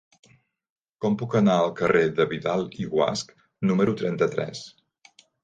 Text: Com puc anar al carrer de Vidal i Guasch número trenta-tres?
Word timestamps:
Com 1.03 1.17
puc 1.21 1.35
anar 1.39 1.57
al 1.63 1.73
carrer 1.81 2.01
de 2.21 2.27
Vidal 2.31 2.65
i 2.85 2.89
Guasch 2.95 3.35
número 3.73 3.95
trenta-tres? 4.01 4.65